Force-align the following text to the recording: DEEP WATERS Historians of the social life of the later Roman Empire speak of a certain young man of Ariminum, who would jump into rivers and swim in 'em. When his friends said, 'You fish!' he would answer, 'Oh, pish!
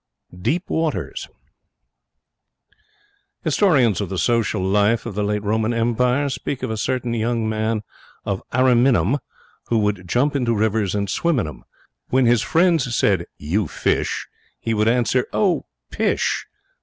DEEP 0.35 0.67
WATERS 0.67 1.29
Historians 3.43 4.01
of 4.01 4.09
the 4.09 4.17
social 4.17 4.63
life 4.63 5.05
of 5.05 5.13
the 5.13 5.21
later 5.21 5.45
Roman 5.45 5.75
Empire 5.75 6.27
speak 6.29 6.63
of 6.63 6.71
a 6.71 6.75
certain 6.77 7.13
young 7.13 7.47
man 7.47 7.83
of 8.25 8.41
Ariminum, 8.51 9.19
who 9.67 9.77
would 9.77 10.07
jump 10.07 10.35
into 10.35 10.55
rivers 10.55 10.95
and 10.95 11.07
swim 11.07 11.37
in 11.37 11.47
'em. 11.47 11.65
When 12.09 12.25
his 12.25 12.41
friends 12.41 12.95
said, 12.95 13.27
'You 13.37 13.67
fish!' 13.67 14.25
he 14.59 14.73
would 14.73 14.87
answer, 14.87 15.27
'Oh, 15.33 15.65
pish! 15.91 16.47